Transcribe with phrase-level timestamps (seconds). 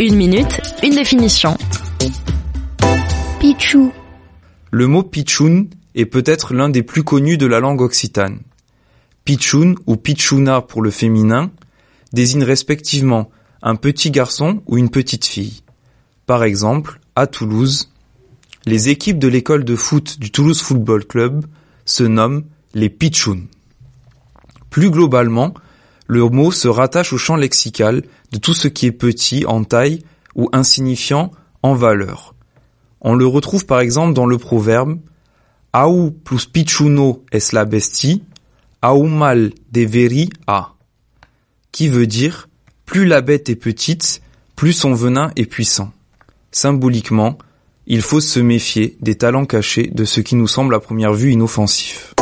[0.00, 1.56] Une minute, une définition.
[3.38, 3.92] Pichou,
[4.70, 8.40] Le mot pitchoun est peut-être l'un des plus connus de la langue occitane.
[9.24, 11.50] Pitchoun ou pitchouna pour le féminin
[12.12, 13.30] désigne respectivement
[13.62, 15.62] un petit garçon ou une petite fille.
[16.26, 17.90] Par exemple, à Toulouse,
[18.66, 21.44] les équipes de l'école de foot du Toulouse Football Club
[21.84, 23.46] se nomment les pitchouns.
[24.70, 25.54] Plus globalement,
[26.12, 28.02] le mot se rattache au champ lexical
[28.32, 30.04] de tout ce qui est petit en taille
[30.34, 31.30] ou insignifiant
[31.62, 32.34] en valeur.
[33.00, 34.98] On le retrouve par exemple dans le proverbe
[35.74, 38.24] Au plus pichuno es la bestie,
[38.82, 40.74] au mal deveri a,
[41.72, 42.50] qui veut dire
[42.84, 44.20] plus la bête est petite,
[44.54, 45.92] plus son venin est puissant.
[46.50, 47.38] Symboliquement,
[47.86, 51.32] il faut se méfier des talents cachés de ce qui nous semble à première vue
[51.32, 52.14] inoffensif.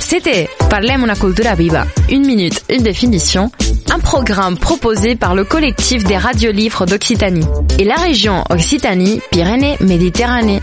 [0.00, 1.86] C'était Parlem una cultura viva.
[2.10, 3.50] Une minute, une définition.
[3.90, 7.44] Un programme proposé par le collectif des radios livres d'Occitanie
[7.78, 10.62] et la région Occitanie-Pyrénées-Méditerranée.